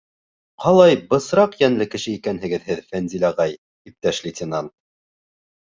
—Ҡалай 0.63 0.97
бысраҡ 1.11 1.53
йәнле 1.63 1.87
кеше 1.91 2.15
икәнһегеҙ 2.15 2.67
һеҙ, 2.71 2.83
Фәнзил 2.89 3.29
ағай, 3.33 3.55
иптәш 3.93 4.25
лейтенант! 4.27 4.79